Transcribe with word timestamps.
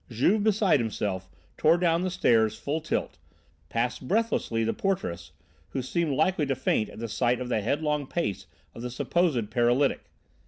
Juve 0.09 0.43
beside 0.43 0.79
himself 0.79 1.29
tore 1.57 1.77
down 1.77 2.01
the 2.01 2.09
stairs 2.09 2.57
full 2.57 2.81
tilt, 2.81 3.19
passed 3.69 4.07
breathlessly 4.07 4.63
the 4.63 4.73
porteress, 4.73 5.31
who 5.69 5.83
seemed 5.83 6.13
likely 6.15 6.47
to 6.47 6.55
faint 6.55 6.89
at 6.89 6.97
the 6.97 7.07
sight 7.07 7.39
of 7.39 7.49
the 7.49 7.61
headlong 7.61 8.07
pace 8.07 8.47
of 8.73 8.81
the 8.81 8.89
supposed 8.89 9.51
paralytic. 9.51 10.05